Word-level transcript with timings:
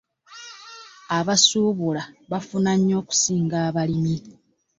Abasubula 1.17 2.03
bafuna 2.31 2.71
nnyo 2.77 2.95
okusinga 3.01 3.57
abalimi. 3.67 4.15